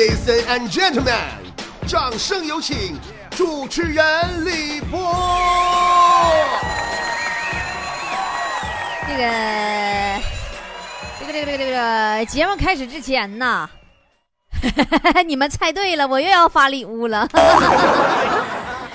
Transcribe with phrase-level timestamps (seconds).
[0.00, 1.12] Ladies and gentlemen，
[1.86, 2.98] 掌声有请
[3.36, 4.98] 主持人李波。
[9.06, 9.22] 这个，
[11.20, 13.68] 这个，这个，这个，这个节目开始之前呐，
[15.26, 17.28] 你们猜对了，我又要发礼物了。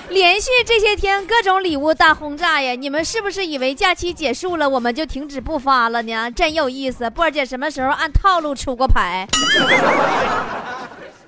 [0.08, 2.74] 连续这些天各种礼物大轰炸呀！
[2.74, 6.28] 你们是不是以为假期结束了我们就停止不发了呢？
[6.32, 9.28] 真有意思，波儿姐什么时候按套路出过牌？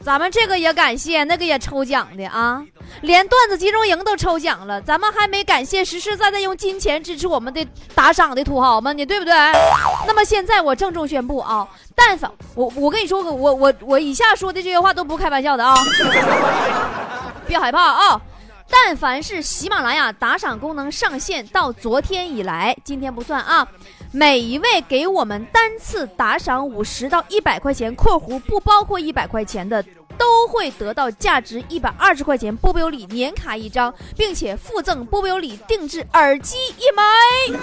[0.00, 2.64] 咱们这个也感谢，那个也抽奖的啊，
[3.02, 9.34] 连段子集中营都抽奖了，咱们还没感谢实实在在用金钱支持我们的打赏的土豪们呢，对不对？
[10.06, 15.74] 那么现在我郑重宣布啊，但凡我我跟你说，我我我以下说的这些话都不开玩笑的啊，
[17.46, 18.20] 别害怕啊。
[18.70, 23.66] 但凡是喜马拉雅打赏功能上线到昨天以来，今天不算啊，
[24.10, 29.82] 每一位给我们单次打赏五十到一百块钱（括弧不包括一百块钱的），
[30.16, 37.58] 都会得到价值一百二十块钱波波有理年卡一张，并且附赠波波有理定制耳机一枚。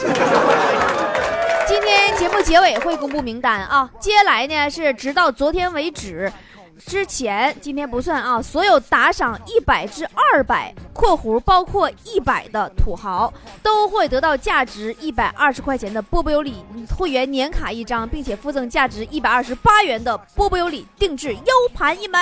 [1.68, 6.32] 今天节目结尾会公布名单啊，接下来呢是直到昨天为止。
[6.78, 16.64] 之前今天不算啊，所有打赏一百至二百（括弧包括一百的土豪）都会得到价值一百二十块钱的波波有礼
[16.96, 22.20] 会员年卡一张，并且附赠价值一百二十八元的波波有礼定制 U 盘一枚。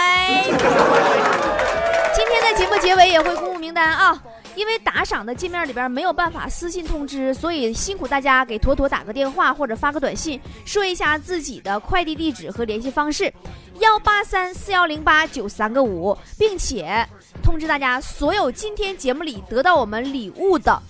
[2.15, 4.21] 今天的节目结尾也会公布名单啊。
[4.55, 13.33] 因为打赏的界面里边没有办法私信通知，所以辛苦大家给坨坨打个电话或者发个短信，说一下自己的快递地址和联系方式，
[13.79, 17.07] 幺八三四幺零八九三个五，并且
[17.41, 20.81] 通知大家，所有今天节目里得到我们礼物的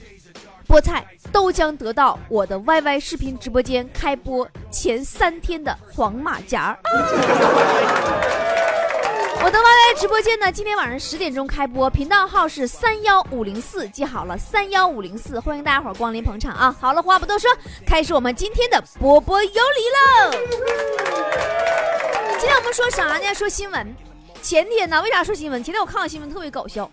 [0.68, 6.78] 菠菜，都将得到我的 YY 视频直播间开播前三天的黄马甲。
[9.46, 16.74] 我的 YY 直播间呢，今天晚上十点钟开播，频道号是三幺五零四，记好了，三幺五零四，欢迎大家伙儿光临捧场啊！
[16.80, 17.52] 好了，话不多说，
[17.86, 19.60] 开始我们今天的波波有理
[19.92, 20.32] 喽。
[22.40, 23.34] 今天我们说啥呢？
[23.34, 23.94] 说新闻。
[24.42, 25.62] 前天呢，为啥说新闻？
[25.62, 26.90] 前天我看到新闻特别搞笑，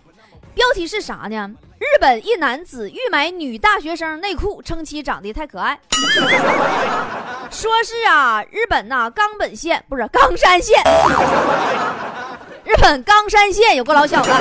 [0.53, 1.49] 标题是啥呢？
[1.79, 5.79] 日本一男子欲买女大学生内裤，称其长得太可爱。
[7.49, 10.83] 说是啊，日本呐，冈本县不是冈山县。
[12.71, 14.31] 日本冈山县有个老小子，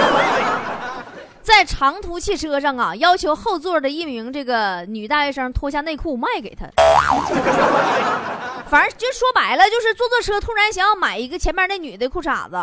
[1.42, 6.64] 在长途汽车上啊，要求后座的一名这个女大学生脱下内裤卖给他。
[8.70, 12.56] 反正就说白了，就是坐坐车突然想要买一个前面那女的裤衩子。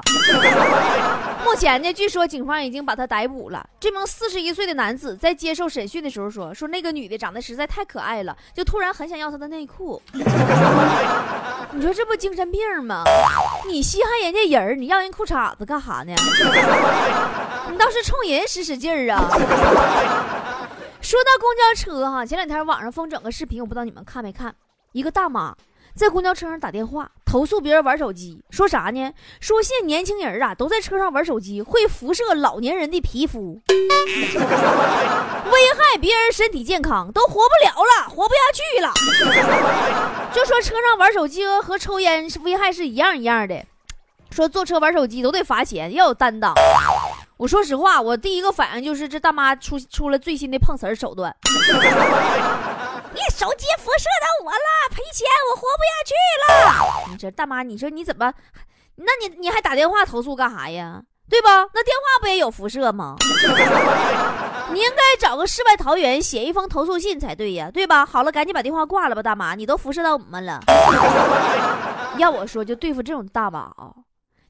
[1.43, 3.67] 目前呢，据说警方已经把他逮捕了。
[3.77, 10.01] 这名四十一岁的男子在接受审讯的时候说：“说那个女的长得实在太可爱了，就突然很想要她的内裤。
[11.73, 13.03] ”你说这不精神病吗？
[13.67, 16.15] 你稀罕人家人，你要人裤衩子干啥呢？
[17.69, 19.27] 你倒是冲人使使劲儿啊！
[21.01, 24.55] 说到公交车哈，前两天网上疯整个视频，我不知道你们看没看？
[24.93, 25.53] 一个大妈。
[25.97, 29.11] 在公交车上打电话投诉别人玩手机，说啥呢？
[29.39, 33.75] 说现年轻人啊都在车上玩手机，会辐射老年人的皮肤， 危
[35.75, 38.93] 害别人身体健康，都活不了了，活不下去了。
[40.31, 43.65] 就说车上玩手机和抽烟危害是一样一样的，
[44.29, 46.53] 说坐车玩手机都得罚钱，要有担当。
[47.37, 51.35] 我说实话，我第一个反应就是这大妈出出了最新的碰瓷手段。
[53.17, 56.13] 你手机辐射到我了，赔钱，我活不下去
[56.45, 57.09] 了。
[57.09, 58.31] 你这大妈，你说你怎么？
[58.95, 61.01] 那你你还打电话投诉干啥呀？
[61.29, 61.67] 对吧？
[61.73, 63.15] 那电话不也有辐射吗？
[64.71, 68.05] 你应该找个世外桃源，写一封投诉信才对呀，对吧？
[68.05, 70.61] 好了，赶紧把电话挂了吧，大妈，你都辐射到我们了。
[72.17, 73.91] 要我说，就对付这种大妈啊。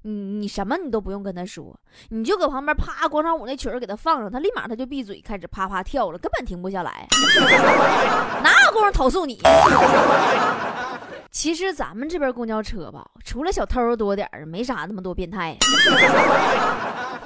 [0.10, 1.78] 你你什么你都不用跟他说，
[2.10, 7.06] 你就搁旁边啪广场舞那曲儿给他放上，他立马他就闭嘴，开始啪啪跳了，根本停不下来，
[8.42, 9.42] 哪有工夫投诉你？
[11.30, 15.58] 其实咱们这边公交车吧，除了小偷多点儿，没啥那么多变态。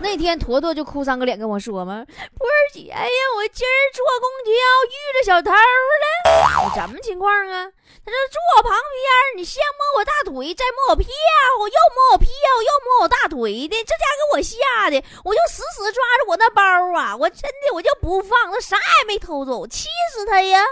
[0.02, 2.04] 那天坨坨就哭丧个脸跟我说嘛
[2.38, 2.98] ：“波儿姐呀，
[3.38, 4.52] 我今儿坐公交
[4.90, 7.70] 遇着小偷了。”我什么情况啊？
[8.04, 16.62] 他说坐我旁边，你先摸我大腿，再摸我屁股，又摸我屁股，又摸我大腿的，这家给我吓的，我就死死抓着我那包
[17.00, 17.16] 啊！
[17.16, 20.64] 我真的我就不放，他啥也没偷走，气死他呀！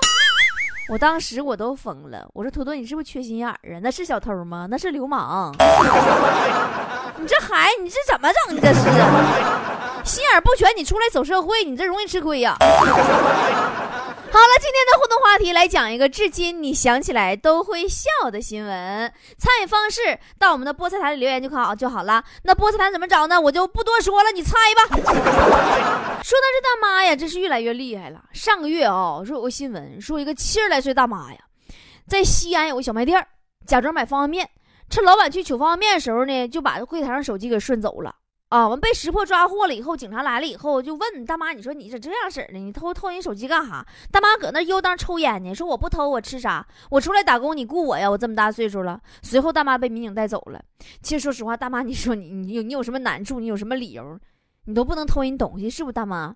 [0.89, 3.79] 我当时我都疯了，我说坨坨，你是不是缺心眼儿啊？
[3.83, 4.67] 那是小偷吗？
[4.69, 5.55] 那是流氓！
[7.19, 8.61] 你这孩子，你这怎么整的？
[8.61, 8.81] 这是
[10.09, 12.55] 心眼不全，你出来走社会，你这容易吃亏呀！
[14.31, 19.11] 好了，今天的互动话题来讲一个至今你想起来都会笑的新闻。
[19.37, 22.23] 参与方式到我们的菠菜坛里留言就好就好了。
[22.43, 23.41] 那菠菜坛怎么找呢？
[23.41, 24.95] 我就不多说了，你猜吧。
[26.23, 28.23] 说到这大妈呀，真是越来越厉害了。
[28.31, 31.39] 上个月啊，说有个新闻，说一个七十来岁大妈呀，
[32.07, 33.25] 在西安有个小卖店，
[33.65, 34.49] 假装买方便面，
[34.89, 38.15] 趁老板去取方便面的时候呢，就把柜台上手机给顺走了。
[38.49, 38.67] 啊！
[38.67, 42.57] 完被识破抓获了以后，警察来了以后就问大妈：“你说你咋这样式儿呢？
[42.57, 46.65] 你偷偷人手机干哈？”大妈搁那悠当抽烟呢，说：“我不偷，我吃啥？
[46.89, 48.09] 我出来打工，你雇我呀？
[48.09, 50.59] 我这么大岁数了。”随后大妈被民警带走了。
[51.03, 53.39] 其实说实话，大妈，你说你你有你有什么难处？
[53.39, 54.19] 你有什么理由？
[54.65, 55.91] 你都不能偷人东西，是不？
[55.91, 56.33] 大妈，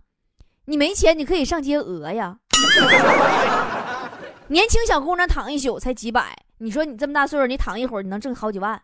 [0.66, 2.38] 你没钱，你可以上街讹呀。
[4.50, 8.82] 年轻小姑娘躺一宿才几百，你说你这么大岁数，你躺一会儿，你能挣好几万，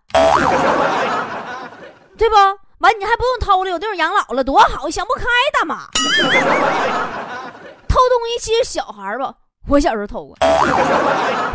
[2.18, 2.36] 对不？
[2.80, 4.90] 完，你还不用偷了，有地方养老了，多好！
[4.90, 5.24] 想不开，
[5.54, 5.88] 大妈。
[7.88, 9.34] 偷东西其实小孩吧，
[9.70, 10.36] 我小时候偷过。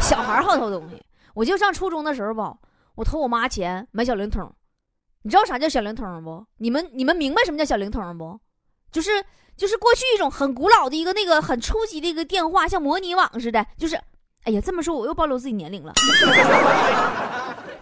[0.00, 0.98] 小孩好偷东西，
[1.34, 2.54] 我就上初中的时候吧，
[2.94, 4.50] 我偷我妈钱买小灵通。
[5.24, 6.42] 你知道啥叫小灵通不？
[6.56, 8.40] 你们你们明白什么叫小灵通不？
[8.90, 9.22] 就是
[9.58, 13.66] 就是过去一种很古老的一个那个很初级的一个电话，像模拟网似的。
[13.76, 14.00] 就是，
[14.44, 15.92] 哎呀，这么说我又暴露自己年龄了。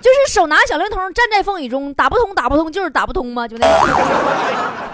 [0.01, 3.47] 就是手拿小灵通，站在风雨中，打不通，打不通，就是打不通吗？
[3.47, 3.73] 就那个。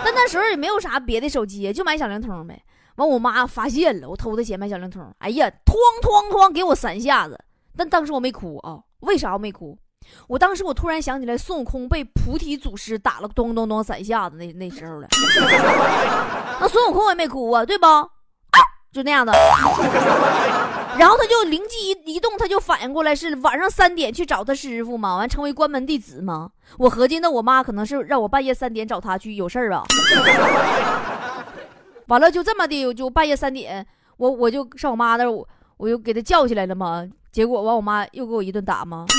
[0.04, 2.62] 但那时候也没有啥别的手机，就买小灵通呗。
[2.96, 5.72] 完，我妈发现了我偷她钱买小灵通，哎呀，哐
[6.02, 7.38] 哐哐给我三下子。
[7.76, 9.78] 但当时我没哭啊，为啥我没哭？
[10.26, 15.08] 我当时我突然想起来孙悟空被菩提祖师打了咚咚咚三下子那那时候了。
[16.60, 17.86] 那孙悟空也没哭啊，对不？
[18.90, 19.32] 就那样的。
[20.98, 26.50] 然后他就灵机一一动，他就反应过来是晚上三点去找他师傅嘛，完成为关门弟子嘛。
[26.76, 29.84] 我合计那我妈可能是让我半夜三点找他去有事儿吧。
[32.08, 33.86] 完了就这么的，就半夜三点，
[34.16, 35.46] 我我就上我妈那，我
[35.76, 37.08] 我又给他叫起来了嘛。
[37.30, 39.06] 结果完我妈又给我一顿打嘛。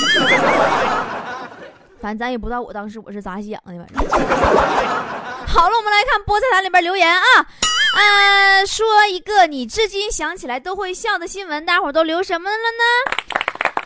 [2.00, 3.96] 反正咱也不知道我当时我是咋想的，反正。
[5.46, 7.22] 好了，我们来看菠菜坛里边留言啊。
[7.92, 12.84] 呃，说一个你至今想起来都会笑的新闻，大伙都留什么了呢？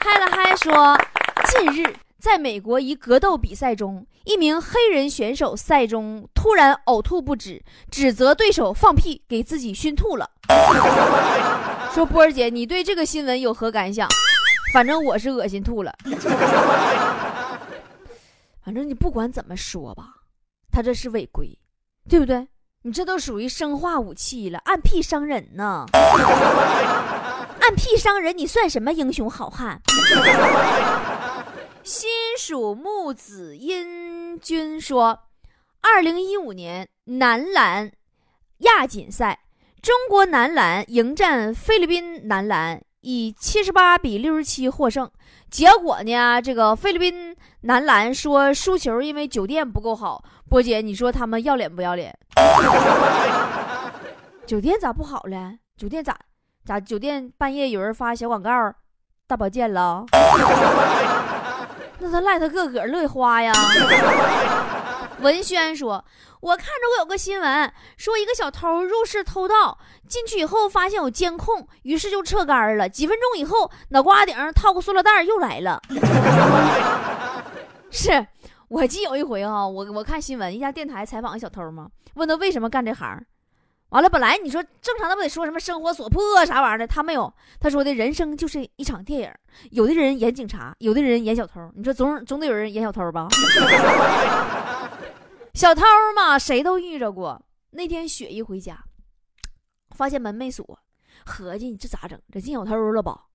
[0.01, 0.99] 嗨了嗨说，
[1.49, 10.31] 近日在美国一格斗比赛中，一名黑人选手赛中突然呕吐不止，指责对手放屁给自己熏吐了。
[11.95, 14.09] 说波儿姐，你对这个新闻有何感想？
[14.75, 15.95] 反正我是恶心吐了。
[18.65, 20.09] 反正你不管怎么说吧，
[20.71, 21.59] 他这是违规，
[22.09, 22.49] 对不对？
[22.87, 25.87] 你这都属于生化武器了，按屁伤人呢！
[27.59, 29.81] 按屁伤人，你算什么英雄好汉？
[31.83, 35.19] 新属木子英君说，
[35.81, 37.91] 二零一五年男篮
[38.59, 39.41] 亚锦赛，
[39.81, 45.11] 中国男篮迎战菲律宾男篮，以七十八比六十七获胜。
[45.51, 50.23] 结果呢，这个菲律宾男篮说输球因为酒店不够好。
[50.55, 52.17] 波姐，你说他们要脸不要脸？
[54.47, 55.53] 酒店咋不好了？
[55.77, 56.17] 酒店咋
[56.65, 56.79] 咋？
[56.79, 58.73] 酒店半夜有人发小广告，
[59.27, 60.07] 大保健了？
[61.99, 63.53] 那他赖他个个乐花呀！
[65.19, 66.05] 文轩说
[66.41, 69.77] ：“我看着我有个新闻，说一个小偷入室偷盗，
[70.09, 72.89] 进去以后发现有监控，于是就撤杆了。
[72.89, 75.83] 几分钟以后，脑瓜顶上套个塑料袋又来了。
[77.91, 78.25] 是。”
[78.75, 83.25] 我记有一回哈，我我看新闻，一家电台采访一小偷嘛，问他为什么干这行，
[83.91, 89.33] 完了本来你说正常的不得说什么生活所迫啥玩意儿的，他没有，他说的人生就是一场电影，
[89.71, 93.29] 有的人演警察，有的人演小偷，你说总总得有人演小偷吧？
[95.55, 95.83] 小偷
[96.17, 97.41] 嘛，谁都遇着过。
[97.71, 98.83] 那天雪一回家，
[99.95, 100.77] 发现门没锁，
[101.25, 102.21] 合计你这咋整？
[102.33, 103.27] 这进小偷了吧？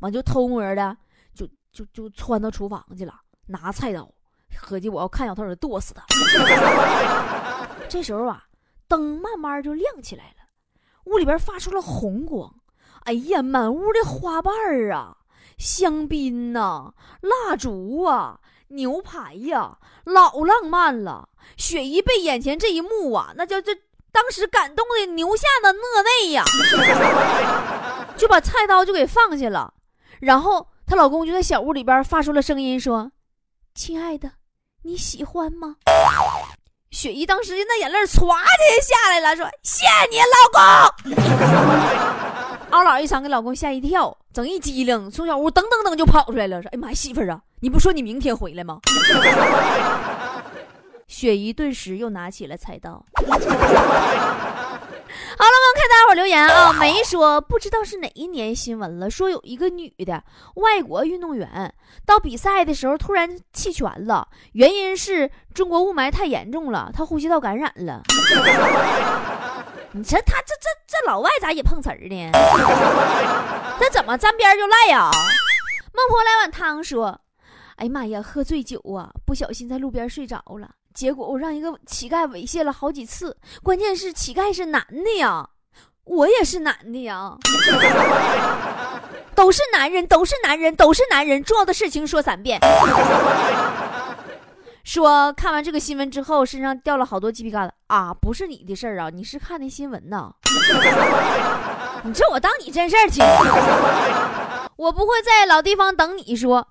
[0.00, 0.96] 完就偷摸的
[1.32, 3.14] 就就就窜到厨房去了，
[3.46, 4.12] 拿菜刀。
[4.56, 6.04] 合计我要看小偷，得剁死他。
[7.88, 8.44] 这时候啊，
[8.86, 10.44] 灯慢慢就亮起来了，
[11.04, 12.54] 屋里边发出了红光。
[13.04, 15.16] 哎呀，满屋的花瓣儿啊，
[15.56, 21.30] 香槟呐，蜡烛啊，牛排呀，老浪漫了。
[21.56, 23.74] 雪姨被眼前这一幕啊，那叫这
[24.12, 26.44] 当时感动的牛下的讷内呀，
[28.18, 29.72] 就把菜刀就给放下了。
[30.20, 33.12] 然后她老公就在小屋里边发出了声音说
[33.74, 34.32] ：“亲爱的。”
[34.88, 35.76] 你喜欢吗？
[36.90, 38.32] 雪姨当时那眼泪唰的
[38.82, 40.22] 下来了，说：“谢谢你，老
[41.12, 41.18] 公。
[42.72, 48.80] ”二老一声给老公吓一跳，整一激灵，从小屋噔噔噔就跑出来了，说：“哎妈，媳妇儿啊，你不说你明天回来吗？”
[51.06, 53.04] 雪姨顿时又拿起了菜刀。
[55.36, 60.22] 好了，我们看大伙留言啊，没说不知道是哪一年新闻了，说有一个女的
[60.56, 61.72] 外国运动员
[62.04, 68.02] 到比赛的时候突然弃权了，原因是中国雾霾太严重了，她呼吸道感染了。
[69.92, 72.30] 你这他这这这老外咋也碰瓷儿呢？
[73.80, 75.10] 那怎么沾边就赖呀？
[75.94, 77.18] 孟婆来碗汤说
[77.76, 85.48] ：“哎呀妈呀，喝醉酒啊，不小心在路边睡着了。”结果我让一个乞丐猥亵了好几次，关键是乞丐是男的呀，
[86.02, 87.38] 我也是男的呀，
[89.32, 91.40] 都是男人，都是男人，都是男人。
[91.44, 92.60] 重要的事情说三遍。
[94.82, 98.12] 说看完这个新闻之后，身上掉了好多鸡皮疙瘩啊！
[98.12, 100.32] 不是你的事儿啊，你是看的新闻呐？
[102.02, 103.24] 你这我当你真事儿听？
[104.74, 106.66] 我不会在老地方等你说，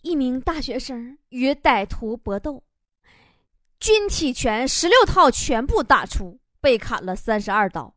[0.00, 2.62] 一名大学生与歹徒搏斗。
[3.78, 7.92] 军体拳十六套全部打出，被砍了三十二刀。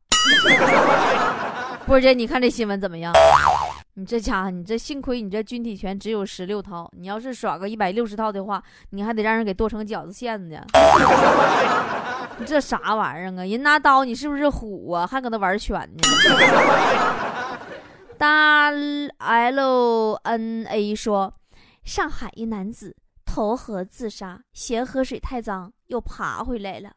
[1.88, 3.13] 波姐，你看这新闻怎么样？
[3.95, 10.63] 你这家伙，你这幸亏你这军体拳只有十六套，你要是耍个一百六十套的话，你还得让人给剁成饺子馅子呢。
[12.38, 13.45] 你这啥玩意儿啊？
[13.45, 15.07] 人拿刀，你是不是虎啊？
[15.07, 16.03] 还搁那玩拳呢？
[18.17, 21.33] 大 L N A 说，
[21.83, 22.95] 上海一男子。
[23.39, 26.91] 投河自杀，嫌河水太脏，又爬回来了。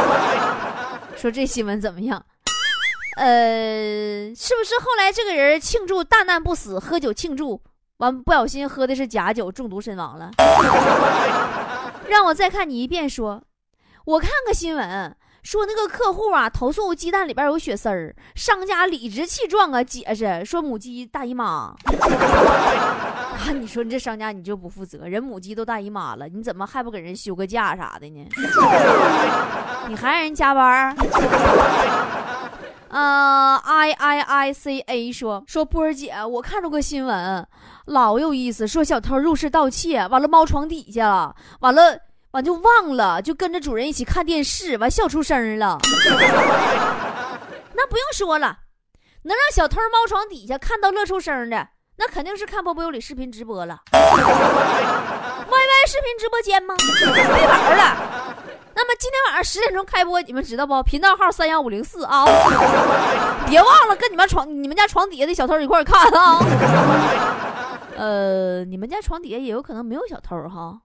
[1.16, 2.22] 说这新闻怎么样？
[3.16, 7.58] 呃，是不是后来这个人庆祝大难不死，喝酒庆祝
[7.96, 10.30] 完不小心喝的是假酒，中毒身亡了？
[12.06, 13.08] 让我再看你一遍。
[13.08, 13.42] 说，
[14.04, 15.16] 我看个新闻。
[15.42, 21.74] 说那个客户啊，投诉鸡蛋里边有血丝儿，商家理直气壮啊解释说母鸡大姨妈。
[21.84, 28.24] 啊，你说你这商家你就不负责，人母鸡都大姨妈了，你怎么还不给人休个假啥的呢？
[29.88, 30.96] 你还让人加班？
[32.88, 37.44] 啊， i i i c a 说说波儿姐，我看着个新闻，
[37.86, 41.98] 老有意思，说小偷入室盗窃，完了猫床底下了，完了。
[42.32, 45.78] 完就忘了，就跟着主人一起看电视，完笑出声了。
[47.74, 48.58] 那不用说了，
[49.24, 53.80] 能让小偷猫床底下看到乐出声的，那肯定是看波波有理视频直播了。
[53.92, 56.74] Y Y 视频直播间吗？
[57.04, 57.96] 没玩了。
[58.74, 60.82] 那么今天晚上十点钟开播，你们知道不？
[60.82, 62.24] 频道号三幺五零四啊，
[63.46, 66.38] 别忘了跟你们床、你们家床底下的小偷一块看啊。
[67.94, 70.80] 呃，你们家床底下也有可能没有小偷哈。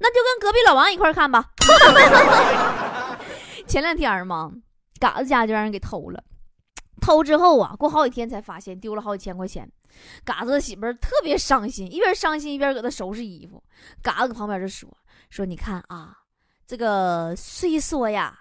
[0.00, 1.50] 那就跟隔壁老王一块看吧。
[3.66, 4.50] 前两天嘛，
[4.98, 6.22] 嘎子家就让人给偷了，
[7.00, 9.70] 偷之后啊，过好几天才发现丢了好几千块钱。
[10.24, 13.62] 嘎子媳妇儿特别伤心，一边伤心一边搁那收拾衣服。
[14.02, 14.88] 嘎子搁旁边就说
[15.28, 16.16] ：“说你看啊，
[16.66, 18.38] 这个虽说呀，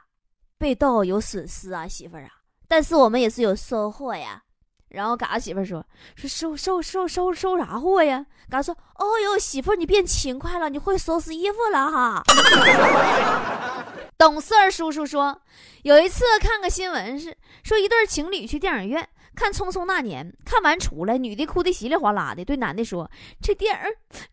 [0.57, 2.29] 被盗有损失啊，媳妇儿啊，
[2.67, 4.43] 但是我们也是有收获呀。”
[4.89, 12.23] 然后嘎子媳妇说：“说收收收收收啥货呀？”嘎子说：“哦哟，媳妇你变勤快了，你会收拾衣服了哈。
[14.17, 15.41] ”懂事儿叔叔说
[15.83, 23.11] ：“有一次看个新闻是说一对情侣去电影院看《匆匆那年》，看完出来，女的哭的稀里哗啦的，对男的说
[23.43, 23.79] ：‘这电影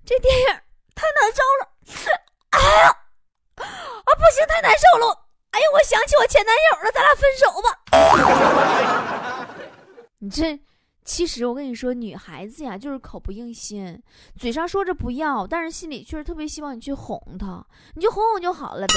[0.07, 0.47] 这电影
[0.95, 1.69] 太难受了，
[2.51, 7.69] 哎呀啊不行，太难受了，哎呀，我想起我前男友了，咱俩分手吧。’”
[10.25, 10.59] 你这，
[11.05, 14.03] 其实我跟你说，女孩子呀，就是口不应心，
[14.37, 17.63] 嘴上说着不要，但是心里确实特别希望你去哄她，
[17.95, 18.95] 你就哄哄就好了呗，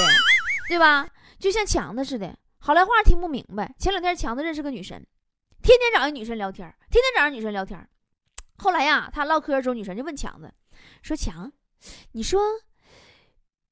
[0.70, 1.06] 对吧？
[1.38, 3.76] 就像强子似的，好赖话听不明白。
[3.78, 5.06] 前两天强子认识个女神，
[5.62, 7.86] 天天找一女神聊天，天天找女神聊天。
[8.60, 10.50] 后来呀，他唠嗑的时候，女神就问强子，
[11.02, 11.52] 说：“强，
[12.14, 12.42] 你说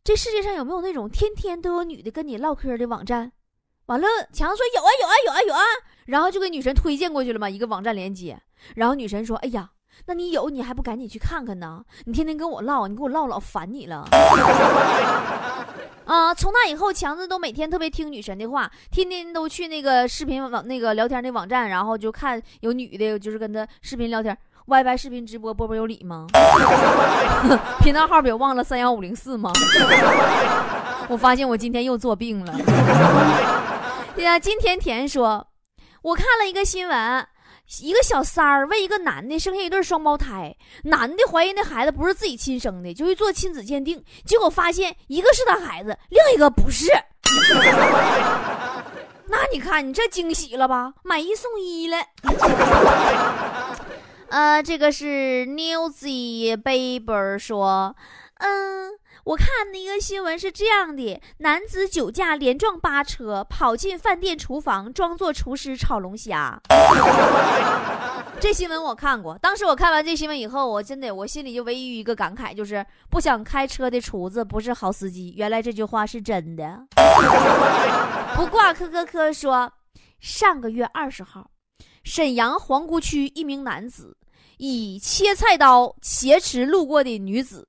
[0.04, 3.32] 这世界上有没有那种天天都有女的跟你唠嗑的网站？”
[3.88, 5.62] 完了，强子说：“有啊，有啊，有啊，有啊。”
[6.08, 8.39] 然后就给女神推荐过去了嘛，一个网站链接。
[8.75, 9.70] 然后女神说：“哎呀，
[10.08, 11.84] 那你有你还不赶紧去看看呢？
[12.06, 14.08] 你天天跟我唠，你跟我唠老烦你了。
[16.06, 16.32] ”啊！
[16.34, 24.38] 从那以后，强子都每天特别听女神的话，天天都去那个视频网那个聊天那网站，然后就看有女的，就是跟他视频聊天
[24.68, 26.27] ，YY 视频直播，波波有理吗？
[27.82, 29.51] 频道号别忘了三幺五零四吗？
[31.10, 32.56] 我发现我今天又做病了。
[34.16, 35.48] 对呀，金甜甜说。
[36.02, 37.28] 我看了一个新闻，
[37.82, 46.86] 一个小三儿为一个男的生下一对双胞胎，男的怀疑那孩子不是自己亲生的，就去做亲子鉴定，结果发现一个是他孩子，另一个不是。
[49.28, 50.94] 那你看你这惊喜了吧？
[51.04, 51.98] 买一送一了。
[54.30, 57.96] 呃，这个是 Newsy Baby 说，
[58.36, 58.92] 嗯，
[59.25, 66.62] 我看那个新闻是这样的：男子酒驾连撞八车，跑进饭店厨房，装作厨师炒龙虾。
[68.39, 75.34] 这新闻我看过，当时我看完这新闻以后，我真的我心里就唯一一个感慨，就是不想开车的厨子不是好司机。
[75.36, 76.86] 原来这句话是真的。
[78.38, 79.74] 不挂科科科说，
[80.20, 81.50] 上个月二十号，
[82.03, 84.15] 沈阳皇姑区一名男子
[84.60, 87.67] 以切菜刀挟持路过的女子。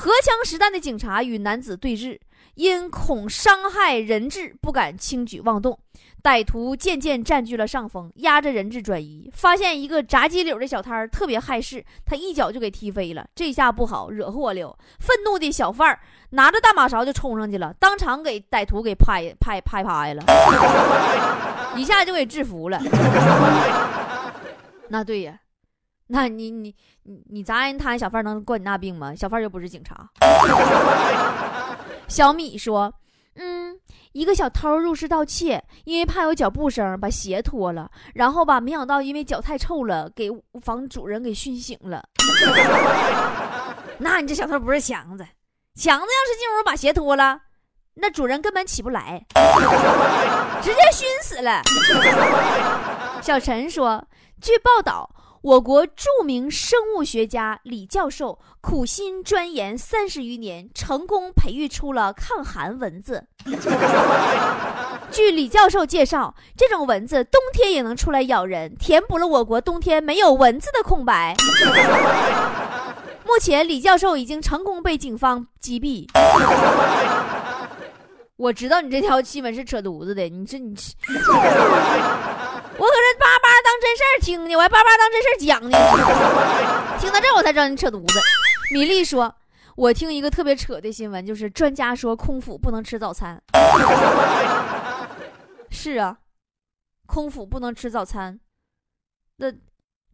[0.00, 2.18] 荷枪实弹的警察与男子对峙，
[2.54, 5.78] 因恐伤害人质，不敢轻举妄动。
[6.22, 9.30] 歹徒渐渐占据了上风，压着人质转移。
[9.34, 13.26] 发现一个炸鸡柳的小摊儿特别害事，他一脚就给踢飞了。
[13.34, 14.74] 这下不好，惹祸了。
[15.00, 20.24] 愤怒的小贩儿拿着大马勺就冲上去了，当场给歹徒给拍拍拍拍了，
[21.76, 22.80] 一下就给制服了。
[24.88, 25.38] 那对呀。
[26.12, 26.74] 那你你
[27.04, 29.14] 你你砸人摊小贩能惯你那病吗？
[29.14, 30.10] 小贩又不是警察。
[32.08, 32.92] 小米说
[33.38, 33.78] ：“嗯，
[34.10, 40.28] 一个小偷入室盗窃，因为怕有脚步声，把鞋脱了，然后吧，没想到因为脚太臭了，给
[40.62, 42.02] 房主人给熏醒了。
[43.98, 45.24] 那你这小偷不是强子？
[45.76, 47.40] 强子要是进屋把鞋脱了，
[47.94, 49.24] 那主人根本起不来，
[50.60, 51.62] 直接熏死了。”
[53.22, 54.04] 小陈说
[54.42, 55.08] ：“据报道。”
[55.42, 63.26] 我国著名生物学家李教授苦心钻研三十余年，成功培育出了抗寒蚊子。
[65.10, 71.34] 据李教授介绍，这种蚊子冬天也能出来咬人，填补了我国冬天没有蚊子的空白。
[73.24, 76.06] 目前，李教授已经成功被警方击毙。
[78.36, 80.74] 我知道你这条新闻是扯犊子的，你这你。
[82.78, 83.09] 我可是
[83.80, 85.78] 真事儿听呢，我还叭叭当真事儿讲呢。
[87.00, 88.20] 听到这我才知道你扯犊子。
[88.72, 89.34] 米粒说
[89.76, 93.42] ：“我听一个特别扯的新闻，就是专家说空腹不能吃早餐。
[95.70, 96.18] ”是啊，
[97.06, 98.38] 空腹不能吃早餐。
[99.36, 99.50] 那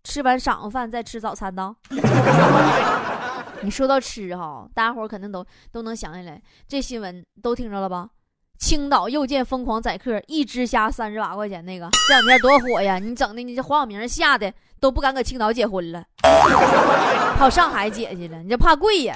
[0.04, 1.74] 吃完晌午饭再吃早餐呢？
[3.62, 8.08] 你说到吃哈，大家伙肯定都都能想起来，这新闻都听着了吧？
[8.58, 12.98] 青岛又见疯狂宰客，一只虾三十八块钱，那个这两天多火呀！
[12.98, 16.02] 你整的，你这黄晓明吓得都不敢搁青岛结婚了，
[17.38, 18.38] 跑上海结去了。
[18.38, 19.14] 你这怕贵呀？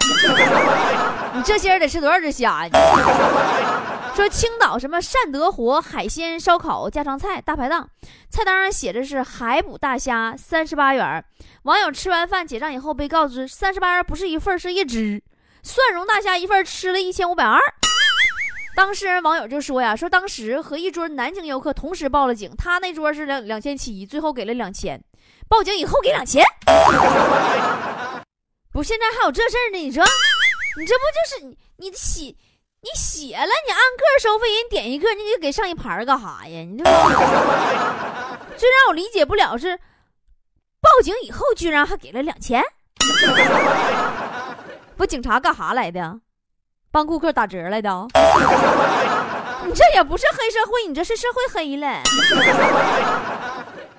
[1.34, 2.70] 你这些人得吃多少只虾呀？
[4.14, 7.88] 说青岛什么善德活海鲜烧烤家常菜大排档，
[8.28, 11.24] 菜单上写着是海捕大虾三十八元。
[11.62, 15.22] 网友吃完饭结账以后被告知三十八元不是一份，是一只
[15.62, 17.58] 蒜蓉大虾一份，吃了一千五百二。
[18.80, 24.98] 当事人网友就说呀，说当时和一桌南京游客同时报了警，他那桌是两两千七，最后给了两千，
[25.50, 26.42] 报警以后给两千，
[28.72, 29.76] 不，现在还有这事儿呢？
[29.76, 30.02] 你说，
[30.78, 32.34] 你这不就是你你写
[32.80, 36.60] 你写了，你按个收费，人点一个，你给给上一盘干啥呀？
[36.60, 36.84] 你这
[38.56, 39.76] 最让我理解不了是，
[40.80, 42.64] 报警以后居然还给了两千，
[44.96, 46.18] 不，警察干啥来的？
[46.92, 47.88] 帮顾客打折来的，
[49.64, 51.86] 你这也不是黑社会，你这是社会黑了。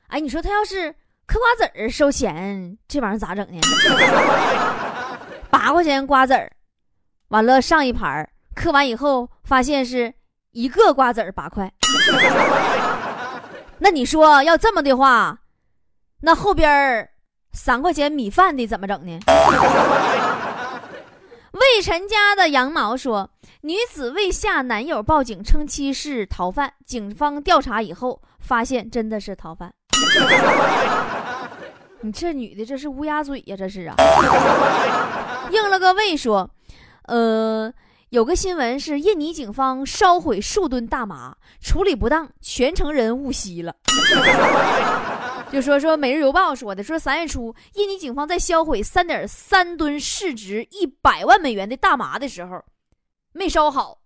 [0.09, 0.93] 哎，你说他要是
[1.25, 3.61] 嗑瓜子儿收钱，这玩意儿咋整呢？
[5.49, 6.51] 八块钱瓜子儿，
[7.29, 10.13] 完了上一盘嗑完以后发现是
[10.51, 11.71] 一个瓜子儿八块。
[13.79, 15.39] 那你说要这么的话，
[16.21, 17.07] 那后边
[17.53, 19.19] 三块钱米饭的怎么整呢？
[21.51, 23.29] 魏晨家的羊毛说，
[23.61, 26.73] 女子未下男友报警，称其是逃犯。
[26.85, 29.73] 警方调查以后，发现真的是逃犯。
[32.01, 33.95] 你这女的这是乌鸦嘴呀，这是啊。
[35.51, 36.49] 应了个魏说，
[37.03, 37.71] 呃，
[38.09, 43.75] 有个新闻是印尼警方烧毁数吨大麻，处理不当，全城人误吸了。
[45.51, 52.63] 就说说《每日邮报》说的，说三月初，印尼警方在销毁三点三吨市值一百万美元的大麻的时候，
[53.33, 53.97] 没烧好，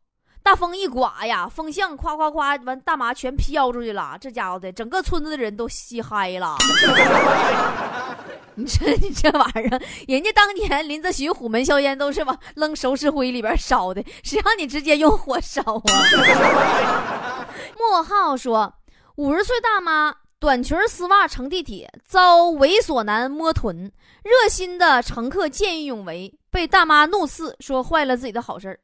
[0.41, 6.58] 大风一刮呀，风向夸夸夸，完大麻全飘出去了，这家伙的整个村子的人都吸嗨了。
[8.58, 17.45] 你这你这玩意儿，人家当年林则徐虎门销烟都是往扔熟石灰里边烧的，谁让你直接用火烧啊？
[17.77, 18.73] 莫浩说，
[19.17, 20.15] 五十岁大妈。
[20.45, 28.79] 短裙丝袜乘地铁，遭猥琐男摸臀，热心的乘客见义勇为，被大妈怒斥说坏了自己的好事儿。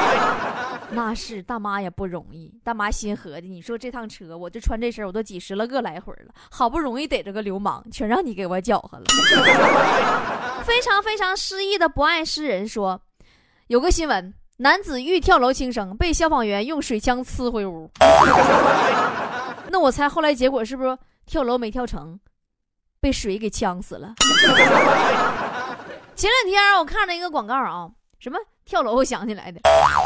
[0.92, 9.04] 那是大妈也不容易，大妈心合计，你说这趟车，我就穿这身，我都几十了个来回了，好不容易逮着个流氓，全让你给我搅和了。
[10.62, 13.00] 非常非常失意的不爱诗人说，
[13.68, 17.90] 有个新闻，男子欲跳楼轻生，被消防员用水枪呲回屋。
[19.76, 22.18] 那我猜后来结果是不是跳楼没跳成，
[22.98, 24.14] 被水给呛死了？
[26.16, 28.38] 前两天我看了一个广告啊，什么？
[28.64, 29.60] 跳楼，我想起来的，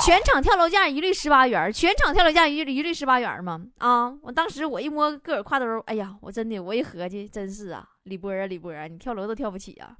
[0.04, 3.61] 全场跳楼价一律十八元，全场跳楼价一一律十八元嘛。
[3.78, 9.94] 啊，我当时我一摸个儿挎兜，哎呀，我真的，我一合计，真是啊，李波啊，李波啊，你跳楼都跳不起啊。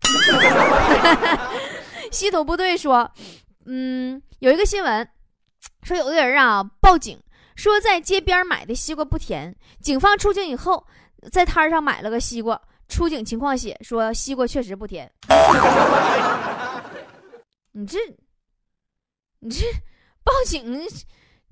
[2.11, 3.09] 系统部队说，
[3.67, 5.09] 嗯，有一个新闻，
[5.85, 7.17] 说有个人啊报警，
[7.61, 10.83] 说在街边买的西瓜不甜，警方出警以后，
[11.31, 15.13] 在摊上买了个西瓜，出警情况写说西瓜确实不甜。
[17.73, 17.99] 你这。
[19.41, 19.67] 你这
[20.25, 20.89] 报警，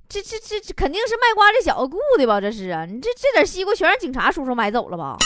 [0.09, 2.41] 这这这这肯定是卖瓜这小子雇的吧？
[2.41, 5.19] 这是啊，你这这点西瓜全让警察叔叔买走了吧？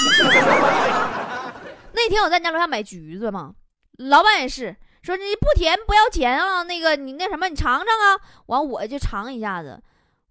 [1.95, 3.55] 那天我在家楼下买橘子嘛，
[3.99, 9.81] 老板也是说你不甜不要钱啊，那个你那什么你尝尝啊，完我就尝一下子，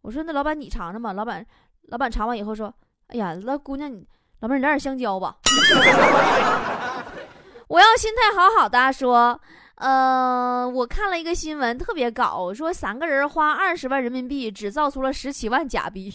[0.01, 1.45] 我说那老板你尝尝吧，老板
[1.89, 2.73] 老板尝完以后说，
[3.07, 4.07] 哎呀，那姑娘你
[4.39, 5.35] 老妹儿你来点香蕉吧，
[7.67, 9.39] 我要心态好好的说。
[9.75, 16.13] 呃，我看了一个新闻，特别搞，说三个人花二十万人民币，只造出了十七万假币。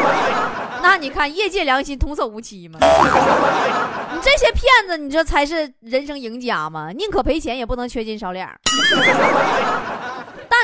[0.80, 2.78] 那你看，业界良心，童叟无欺吗？
[2.80, 6.90] 你这些骗子，你这才是人生赢家吗？
[6.92, 8.50] 宁可赔钱，也不能缺斤少两。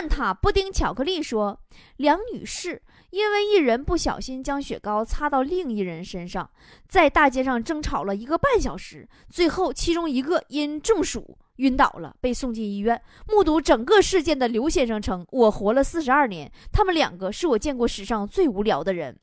[0.01, 1.57] 蛋挞布丁巧克力说，
[1.99, 6.51] 梁女士因为一人不小心将雪糕擦到另一人身上，
[6.89, 11.39] 在大街上争吵了一个半小时，最后其中一个因中暑。
[11.59, 13.01] 晕倒了，被送进医院。
[13.29, 19.17] 目睹整个事件的刘先生称：“我活了四十二年，他们两个是我见过史上最无聊的人。”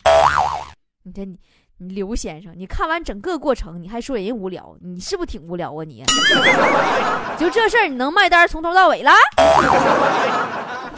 [1.04, 1.38] 你这你
[1.80, 5.84] 你刘先生，你看完整个过程，你还说人无聊，你是不是挺无聊啊？
[5.84, 6.02] 你
[7.38, 9.12] 就这事儿，你能卖单从头到尾了？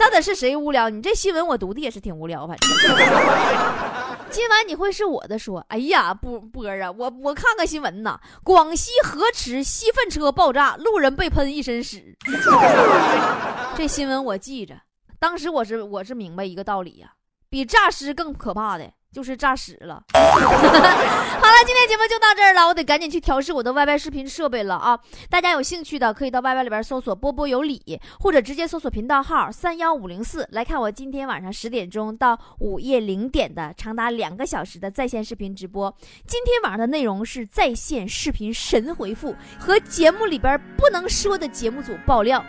[0.04, 0.90] 到底是谁无聊？
[0.90, 2.68] 你这新闻我读的也是挺无聊，反正。
[4.30, 12.14] 今晚你会是我的说，哎呀，波波啊，我我看看新闻呐，广西河池吸粪车爆炸，路人被喷一身屎。
[13.74, 14.74] 这新闻我记着，
[15.18, 17.14] 当时我是我是明白一个道理呀，
[17.48, 18.84] 比诈尸更可怕的。
[19.14, 20.02] 就是诈屎了。
[20.12, 24.98] 好了，今天节目就到这儿了，我得赶紧去调试我的 YY 视频设备了啊！
[25.30, 35.94] 大家有兴趣的可以到 YY 里边搜索“波波有理”，或者直接搜索频道号三幺五零四来看我今天晚上十点钟到午夜零点的长达两个小时的在线视频直播。
[36.26, 42.44] 今天晚上的内容是在线视频神回复和节目里边不能说的节目组爆料。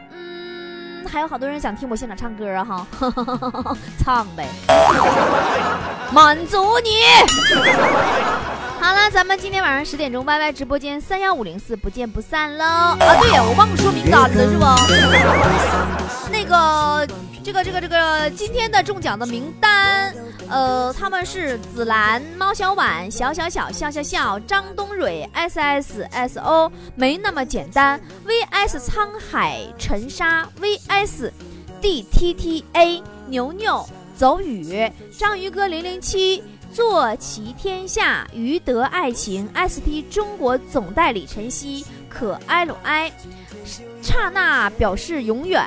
[1.07, 2.63] 还有好多人想听我现场唱歌啊！
[2.63, 2.87] 哈，
[4.03, 4.47] 唱呗，
[6.11, 6.89] 满足你。
[8.79, 12.65] 好了，咱们今天晚上十点钟 YY 直播间三幺五零四不见不散喽！
[12.65, 14.65] 啊，对呀，我忘了说名单了，是不？
[16.31, 17.07] 那个，
[17.43, 20.13] 这个，这个，这个，今天的中奖的名单，
[20.49, 27.99] 呃，他们是紫兰、猫小婉、小小小、笑笑笑、张东蕊、S S S O，没那么简单。
[28.25, 31.31] V S 沧海沉沙，V S s
[31.81, 36.41] d t t a 牛牛走雨，章鱼哥零零七。
[36.73, 43.11] 坐骑天下，余德爱情，ST 中国总代理晨曦，可 LI，
[44.01, 45.65] 刹那表示永远，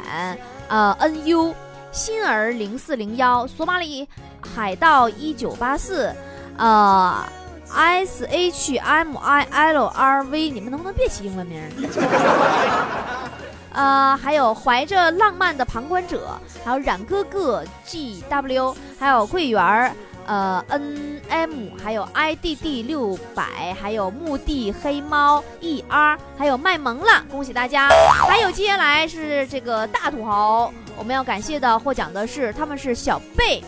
[0.69, 1.55] 呃，NU，
[1.93, 4.07] 心儿零四零幺，索马里
[4.43, 6.15] 海盗一九八四，
[6.59, 7.27] 呃
[7.71, 11.63] ，SHMILRV，你们能不能别起英文名？
[13.73, 19.93] 呃，还有怀着浪漫的旁观者，还有冉哥哥 GW，还有桂圆儿。
[20.27, 21.51] 呃，N M，
[21.83, 27.89] 还有 I D D 六百，还有墓地黑猫 E R，还有卖萌了，恭喜大家！
[28.29, 33.65] 还有接下来是这个大土豪，我们要感谢的获奖的是，他们是小贝、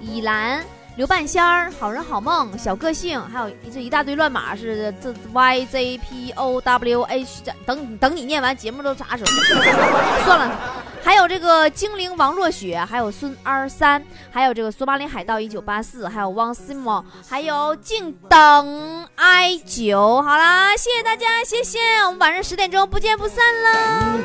[0.00, 0.64] 以兰。
[0.96, 9.30] 刘半仙儿、好人好梦、小个性，还有这一大堆乱码是这 Y Z P O W H，等等你念完节目都啥时候？
[10.24, 20.22] 算了，还有这个精灵王若雪，还有孙二三，还有这个索马里海盗一九八四，还有汪 Simo，还有静等 I 九。
[20.22, 24.18] 好啦，谢谢大家，谢谢，我们晚上十点钟不见不散了。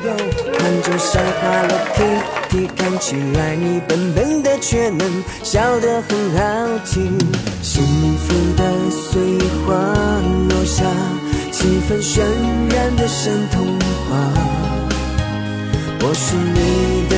[11.50, 12.20] 气氛渲
[12.72, 13.66] 染的像童
[14.08, 14.57] 话。
[16.00, 17.14] 我是你的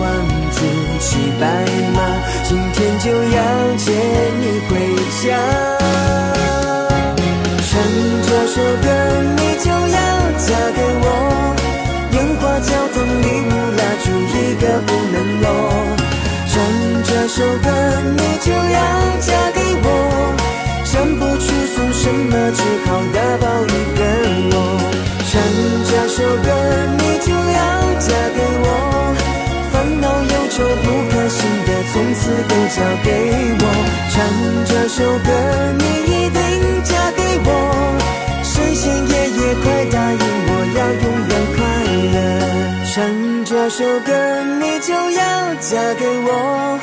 [0.00, 0.02] 王
[0.50, 0.60] 子。
[1.00, 1.44] 骑白
[1.92, 1.98] 马，
[2.44, 3.40] 今天就要
[3.76, 3.92] 接
[4.40, 4.70] 你回
[5.22, 5.26] 家。
[7.68, 7.70] 唱
[8.22, 8.86] 这首歌，
[9.36, 9.98] 你就要
[10.38, 11.06] 嫁给我，
[12.12, 15.46] 烟花交通礼物蜡烛一个不能落。
[16.48, 16.54] 唱
[17.04, 17.68] 这首歌，
[18.16, 18.78] 你就要
[19.20, 19.86] 嫁给我，
[20.84, 21.44] 想不出
[21.74, 23.68] 送什么，只好打包一
[23.98, 24.00] 个
[24.52, 24.56] 我。
[25.30, 25.32] 唱
[25.84, 26.48] 这首歌，
[26.96, 27.83] 你就要
[28.14, 28.66] 嫁给我，
[29.72, 33.10] 烦恼忧愁不开心的，从此都交给
[33.58, 33.64] 我。
[34.12, 34.16] 唱
[34.70, 35.28] 这首歌，
[35.80, 36.38] 你一定
[36.84, 37.50] 嫁给我，
[38.44, 41.58] 神仙爷爷快答应我，要永远快
[42.14, 42.16] 乐。
[42.92, 42.94] 唱
[43.44, 44.10] 这首歌，
[44.60, 45.20] 你就要
[45.56, 46.78] 嫁给我，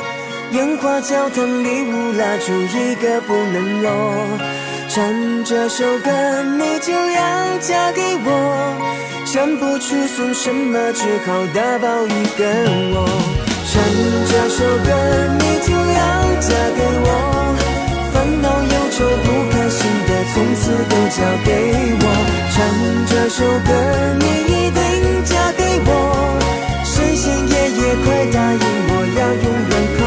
[0.52, 3.88] 烟花教堂礼物蜡烛一个不能落。
[4.90, 5.02] 唱
[5.44, 6.10] 这首歌，
[6.58, 8.76] 你就要嫁给我，
[9.32, 12.44] 想不出送什么，只好打包一个
[12.92, 13.08] 我。
[13.64, 13.82] 唱
[14.28, 14.92] 这首歌，
[15.40, 16.04] 你就要
[16.38, 17.08] 嫁给我，
[18.12, 21.48] 烦恼忧愁不开心的，从此都交给
[21.98, 22.04] 我。
[22.52, 22.60] 唱
[23.08, 23.72] 这首歌，
[24.20, 25.90] 你一定嫁给我，
[26.84, 30.01] 神仙爷爷快答应我要永远。